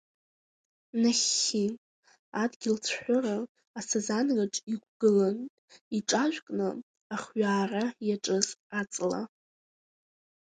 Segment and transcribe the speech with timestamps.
[1.01, 1.65] Нахьхьи,
[2.41, 3.35] адгьыл цәҳәыра
[3.79, 5.37] асазанраҿ иқәгылан,
[5.97, 6.67] иҿажәкны
[7.15, 8.47] ахҩаара иаҿыз
[8.79, 9.21] аҵла.